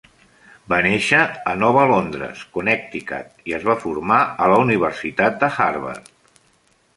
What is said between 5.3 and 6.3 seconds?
de Harvard.